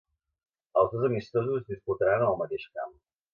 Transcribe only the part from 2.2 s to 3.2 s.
en el mateix camp.